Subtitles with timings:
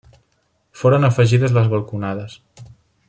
[0.83, 2.39] Foren afegides les balconades.